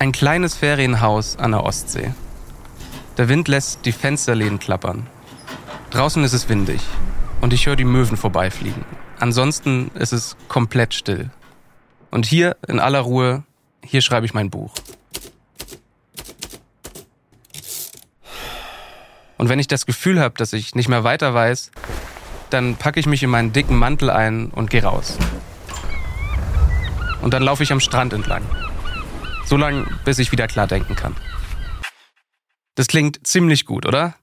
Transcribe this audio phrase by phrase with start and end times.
[0.00, 2.14] Ein kleines Ferienhaus an der Ostsee.
[3.16, 5.08] Der Wind lässt die Fensterläden klappern.
[5.90, 6.80] Draußen ist es windig
[7.40, 8.84] und ich höre die Möwen vorbeifliegen.
[9.18, 11.30] Ansonsten ist es komplett still.
[12.12, 13.42] Und hier in aller Ruhe,
[13.84, 14.72] hier schreibe ich mein Buch.
[19.36, 21.72] Und wenn ich das Gefühl habe, dass ich nicht mehr weiter weiß,
[22.50, 25.18] dann packe ich mich in meinen dicken Mantel ein und gehe raus.
[27.20, 28.42] Und dann laufe ich am Strand entlang.
[29.48, 31.16] So lange, bis ich wieder klar denken kann.
[32.74, 34.14] Das klingt ziemlich gut, oder?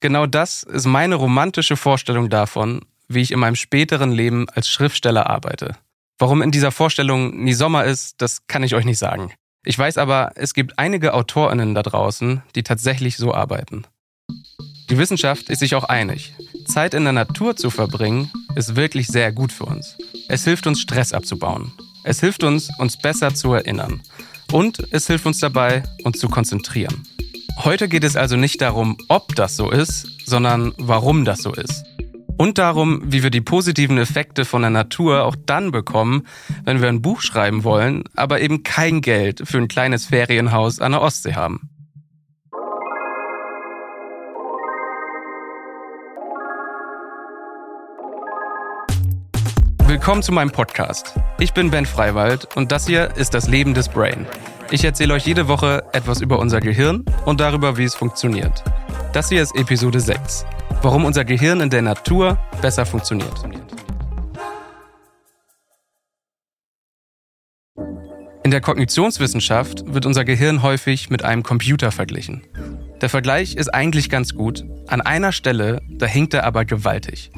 [0.00, 5.30] Genau das ist meine romantische Vorstellung davon, wie ich in meinem späteren Leben als Schriftsteller
[5.30, 5.78] arbeite.
[6.18, 9.32] Warum in dieser Vorstellung nie Sommer ist, das kann ich euch nicht sagen.
[9.64, 13.86] Ich weiß aber, es gibt einige Autorinnen da draußen, die tatsächlich so arbeiten.
[14.90, 16.34] Die Wissenschaft ist sich auch einig.
[16.66, 19.96] Zeit in der Natur zu verbringen, ist wirklich sehr gut für uns.
[20.28, 21.72] Es hilft uns, Stress abzubauen.
[22.02, 24.02] Es hilft uns, uns besser zu erinnern.
[24.54, 27.02] Und es hilft uns dabei, uns zu konzentrieren.
[27.64, 31.82] Heute geht es also nicht darum, ob das so ist, sondern warum das so ist.
[32.36, 36.22] Und darum, wie wir die positiven Effekte von der Natur auch dann bekommen,
[36.62, 40.92] wenn wir ein Buch schreiben wollen, aber eben kein Geld für ein kleines Ferienhaus an
[40.92, 41.68] der Ostsee haben.
[49.86, 51.14] Willkommen zu meinem Podcast.
[51.38, 54.26] Ich bin Ben Freiwald und das hier ist das Leben des Brain.
[54.70, 58.64] Ich erzähle euch jede Woche etwas über unser Gehirn und darüber, wie es funktioniert.
[59.12, 60.46] Das hier ist Episode 6.
[60.82, 63.44] Warum unser Gehirn in der Natur besser funktioniert.
[68.42, 72.42] In der Kognitionswissenschaft wird unser Gehirn häufig mit einem Computer verglichen.
[73.00, 74.64] Der Vergleich ist eigentlich ganz gut.
[74.86, 77.30] An einer Stelle, da hinkt er aber gewaltig.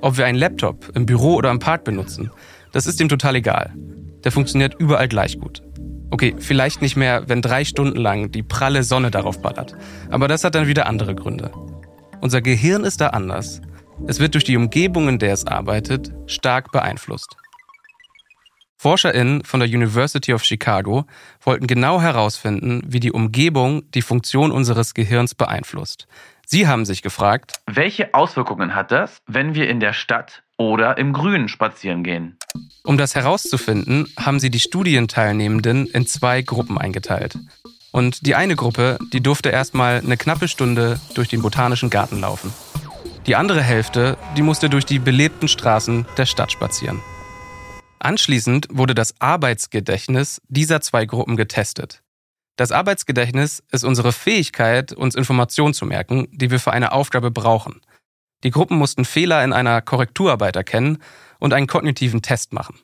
[0.00, 2.30] Ob wir einen Laptop im Büro oder im Park benutzen,
[2.72, 3.72] das ist ihm total egal.
[4.24, 5.62] Der funktioniert überall gleich gut.
[6.12, 9.74] Okay, vielleicht nicht mehr, wenn drei Stunden lang die pralle Sonne darauf ballert.
[10.10, 11.50] Aber das hat dann wieder andere Gründe.
[12.20, 13.62] Unser Gehirn ist da anders.
[14.06, 17.34] Es wird durch die Umgebung, in der es arbeitet, stark beeinflusst.
[18.76, 21.06] ForscherInnen von der University of Chicago
[21.40, 26.06] wollten genau herausfinden, wie die Umgebung die Funktion unseres Gehirns beeinflusst.
[26.46, 31.12] Sie haben sich gefragt, welche Auswirkungen hat das, wenn wir in der Stadt oder im
[31.12, 32.38] Grünen spazieren gehen?
[32.84, 37.38] Um das herauszufinden, haben sie die Studienteilnehmenden in zwei Gruppen eingeteilt.
[37.92, 42.52] Und die eine Gruppe, die durfte erstmal eine knappe Stunde durch den botanischen Garten laufen.
[43.26, 47.00] Die andere Hälfte, die musste durch die belebten Straßen der Stadt spazieren.
[48.00, 52.01] Anschließend wurde das Arbeitsgedächtnis dieser zwei Gruppen getestet.
[52.56, 57.80] Das Arbeitsgedächtnis ist unsere Fähigkeit, uns Informationen zu merken, die wir für eine Aufgabe brauchen.
[58.44, 60.98] Die Gruppen mussten Fehler in einer Korrekturarbeit erkennen
[61.38, 62.78] und einen kognitiven Test machen.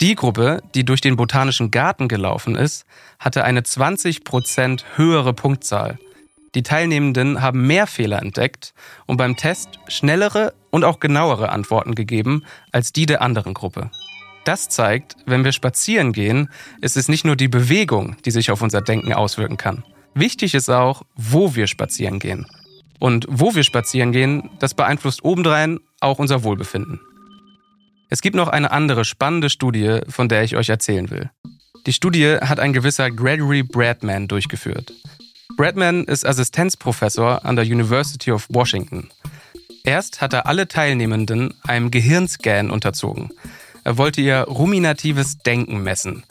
[0.00, 2.84] Die Gruppe, die durch den botanischen Garten gelaufen ist,
[3.18, 5.98] hatte eine 20% höhere Punktzahl.
[6.54, 8.74] Die Teilnehmenden haben mehr Fehler entdeckt
[9.06, 13.90] und beim Test schnellere und auch genauere Antworten gegeben als die der anderen Gruppe.
[14.44, 16.48] Das zeigt, wenn wir spazieren gehen,
[16.80, 19.84] ist es nicht nur die Bewegung, die sich auf unser Denken auswirken kann.
[20.14, 22.46] Wichtig ist auch, wo wir spazieren gehen.
[22.98, 27.00] Und wo wir spazieren gehen, das beeinflusst obendrein auch unser Wohlbefinden.
[28.10, 31.30] Es gibt noch eine andere spannende Studie, von der ich euch erzählen will.
[31.86, 34.92] Die Studie hat ein gewisser Gregory Bradman durchgeführt.
[35.56, 39.08] Bradman ist Assistenzprofessor an der University of Washington.
[39.84, 43.30] Erst hat er alle Teilnehmenden einem Gehirnscan unterzogen.
[43.84, 46.24] Er wollte ihr ruminatives Denken messen.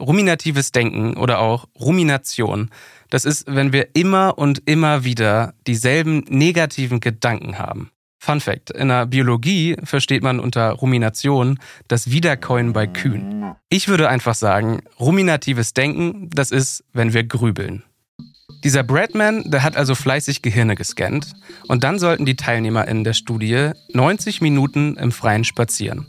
[0.00, 2.70] Ruminatives Denken oder auch Rumination,
[3.10, 7.90] das ist, wenn wir immer und immer wieder dieselben negativen Gedanken haben.
[8.18, 13.54] Fun Fact: In der Biologie versteht man unter Rumination das Wiederkäuen bei Kühen.
[13.68, 17.84] Ich würde einfach sagen, ruminatives Denken, das ist, wenn wir grübeln.
[18.64, 21.34] Dieser Bradman, der hat also fleißig Gehirne gescannt
[21.68, 26.06] und dann sollten die Teilnehmer in der Studie 90 Minuten im Freien spazieren.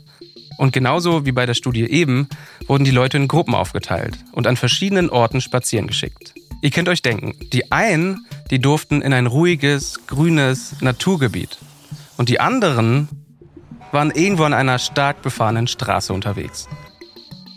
[0.58, 2.28] Und genauso wie bei der Studie eben
[2.66, 6.34] wurden die Leute in Gruppen aufgeteilt und an verschiedenen Orten spazieren geschickt.
[6.60, 11.58] Ihr könnt euch denken, die einen, die durften in ein ruhiges, grünes Naturgebiet.
[12.16, 13.08] Und die anderen
[13.92, 16.68] waren irgendwo an einer stark befahrenen Straße unterwegs.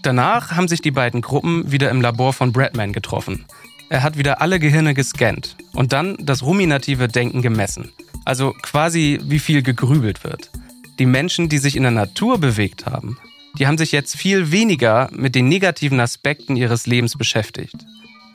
[0.04, 3.45] Danach haben sich die beiden Gruppen wieder im Labor von Bradman getroffen.
[3.89, 7.92] Er hat wieder alle Gehirne gescannt und dann das ruminative Denken gemessen.
[8.25, 10.51] Also quasi wie viel gegrübelt wird.
[11.00, 13.18] Die Menschen, die sich in der Natur bewegt haben,
[13.58, 17.76] die haben sich jetzt viel weniger mit den negativen Aspekten ihres Lebens beschäftigt.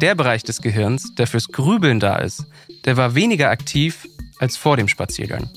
[0.00, 2.46] Der Bereich des Gehirns, der fürs Grübeln da ist,
[2.84, 4.06] der war weniger aktiv
[4.38, 5.48] als vor dem Spaziergang.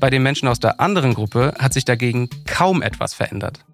[0.00, 3.64] Bei den Menschen aus der anderen Gruppe hat sich dagegen kaum etwas verändert.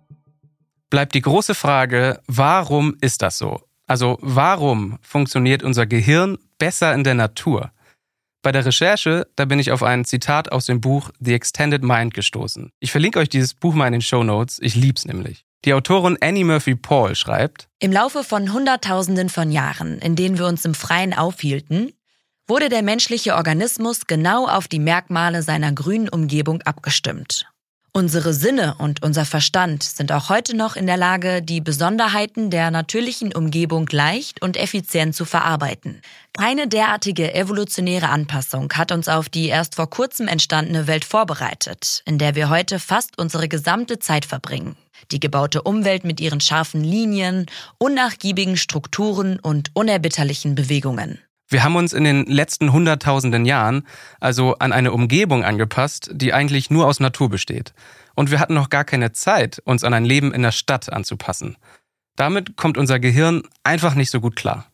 [0.88, 3.60] Bleibt die große Frage, warum ist das so?
[3.86, 7.72] Also warum funktioniert unser Gehirn besser in der Natur?
[8.44, 12.12] Bei der Recherche, da bin ich auf ein Zitat aus dem Buch The Extended Mind
[12.12, 12.70] gestoßen.
[12.78, 15.46] Ich verlinke euch dieses Buch mal in den Show Notes, ich lieb's nämlich.
[15.64, 20.46] Die Autorin Annie Murphy Paul schreibt, Im Laufe von Hunderttausenden von Jahren, in denen wir
[20.46, 21.94] uns im Freien aufhielten,
[22.46, 27.46] wurde der menschliche Organismus genau auf die Merkmale seiner grünen Umgebung abgestimmt.
[27.96, 32.72] Unsere Sinne und unser Verstand sind auch heute noch in der Lage, die Besonderheiten der
[32.72, 36.02] natürlichen Umgebung leicht und effizient zu verarbeiten.
[36.36, 42.18] Keine derartige evolutionäre Anpassung hat uns auf die erst vor kurzem entstandene Welt vorbereitet, in
[42.18, 44.76] der wir heute fast unsere gesamte Zeit verbringen.
[45.12, 47.46] Die gebaute Umwelt mit ihren scharfen Linien,
[47.78, 51.20] unnachgiebigen Strukturen und unerbitterlichen Bewegungen.
[51.54, 53.86] Wir haben uns in den letzten hunderttausenden Jahren
[54.18, 57.74] also an eine Umgebung angepasst, die eigentlich nur aus Natur besteht.
[58.16, 61.56] Und wir hatten noch gar keine Zeit, uns an ein Leben in der Stadt anzupassen.
[62.16, 64.66] Damit kommt unser Gehirn einfach nicht so gut klar.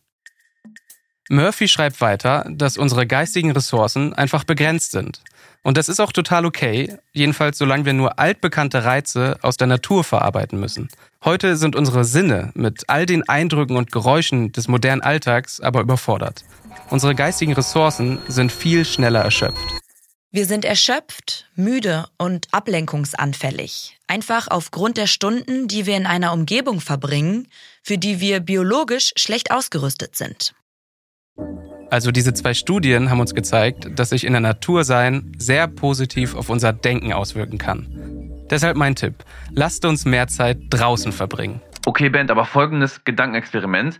[1.29, 5.21] Murphy schreibt weiter, dass unsere geistigen Ressourcen einfach begrenzt sind.
[5.63, 10.03] Und das ist auch total okay, jedenfalls solange wir nur altbekannte Reize aus der Natur
[10.03, 10.89] verarbeiten müssen.
[11.23, 16.43] Heute sind unsere Sinne mit all den Eindrücken und Geräuschen des modernen Alltags aber überfordert.
[16.89, 19.81] Unsere geistigen Ressourcen sind viel schneller erschöpft.
[20.33, 23.99] Wir sind erschöpft, müde und ablenkungsanfällig.
[24.07, 27.49] Einfach aufgrund der Stunden, die wir in einer Umgebung verbringen,
[27.83, 30.53] für die wir biologisch schlecht ausgerüstet sind.
[31.89, 36.35] Also diese zwei Studien haben uns gezeigt, dass sich in der Natur sein sehr positiv
[36.35, 37.87] auf unser Denken auswirken kann.
[38.49, 39.15] Deshalb mein Tipp,
[39.51, 41.61] lasst uns mehr Zeit draußen verbringen.
[41.85, 43.97] Okay, Band, aber folgendes Gedankenexperiment.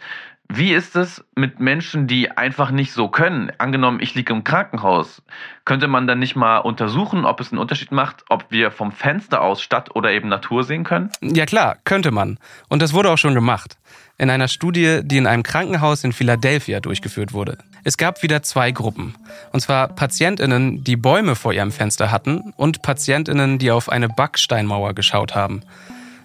[0.50, 3.54] Wie ist es mit Menschen, die einfach nicht so können?
[3.58, 5.22] Angenommen, ich liege im Krankenhaus.
[5.64, 9.42] Könnte man dann nicht mal untersuchen, ob es einen Unterschied macht, ob wir vom Fenster
[9.42, 11.10] aus Stadt oder eben Natur sehen können?
[11.22, 12.38] Ja klar, könnte man.
[12.68, 13.78] Und das wurde auch schon gemacht.
[14.18, 17.58] In einer Studie, die in einem Krankenhaus in Philadelphia durchgeführt wurde.
[17.84, 19.16] Es gab wieder zwei Gruppen.
[19.54, 24.94] Und zwar Patientinnen, die Bäume vor ihrem Fenster hatten und Patientinnen, die auf eine Backsteinmauer
[24.94, 25.64] geschaut haben.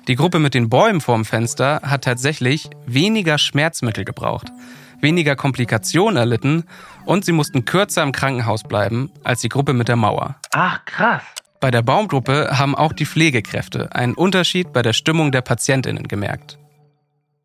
[0.09, 4.53] Die Gruppe mit den Bäumen vorm Fenster hat tatsächlich weniger Schmerzmittel gebraucht,
[5.01, 6.65] weniger Komplikationen erlitten
[7.07, 10.37] und sie mussten kürzer im Krankenhaus bleiben als die Gruppe mit der Mauer.
[10.53, 11.23] Ach, krass.
[11.59, 16.59] Bei der Baumgruppe haben auch die Pflegekräfte einen Unterschied bei der Stimmung der Patientinnen gemerkt.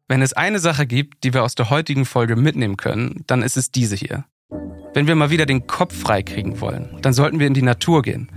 [0.08, 3.58] Wenn es eine Sache gibt, die wir aus der heutigen Folge mitnehmen können, dann ist
[3.58, 4.26] es diese hier.
[4.94, 8.04] Wenn wir mal wieder den Kopf frei kriegen wollen, dann sollten wir in die Natur
[8.04, 8.30] gehen.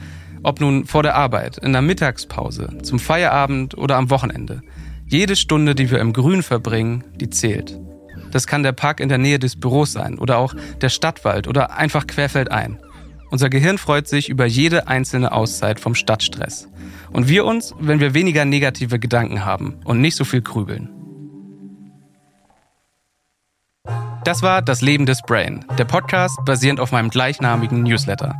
[0.44, 4.61] Ob nun vor der Arbeit, in der Mittagspause, zum Feierabend oder am Wochenende.
[5.06, 7.81] Jede Stunde, die wir im Grün verbringen, die zählt.
[8.31, 11.79] Das kann der Park in der Nähe des Büros sein oder auch der Stadtwald oder
[11.79, 12.79] einfach querfeldein.
[13.31, 16.69] Unser Gehirn freut sich über jede einzelne Auszeit vom Stadtstress.
[17.11, 20.91] Und wir uns, wenn wir weniger negative Gedanken haben und nicht so viel grübeln.
[24.25, 28.38] Das war Das Leben des Brain, der Podcast basierend auf meinem gleichnamigen Newsletter.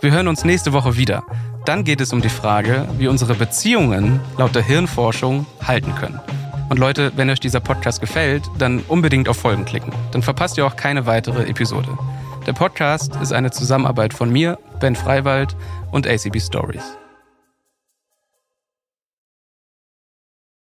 [0.00, 1.24] Wir hören uns nächste Woche wieder.
[1.64, 6.20] Dann geht es um die Frage, wie unsere Beziehungen laut der Hirnforschung halten können.
[6.68, 9.92] Und Leute, wenn euch dieser Podcast gefällt, dann unbedingt auf Folgen klicken.
[10.12, 11.98] Dann verpasst ihr auch keine weitere Episode.
[12.46, 15.56] Der Podcast ist eine Zusammenarbeit von mir, Ben Freiwald
[15.90, 16.96] und ACB Stories.